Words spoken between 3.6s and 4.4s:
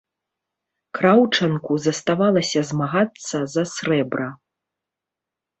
срэбра.